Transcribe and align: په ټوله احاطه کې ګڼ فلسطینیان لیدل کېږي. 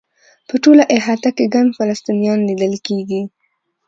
په 0.47 0.55
ټوله 0.63 0.83
احاطه 0.97 1.29
کې 1.37 1.51
ګڼ 1.53 1.65
فلسطینیان 1.77 2.39
لیدل 2.49 2.73
کېږي. 2.87 3.21